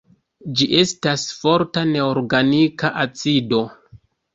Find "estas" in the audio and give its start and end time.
0.77-1.27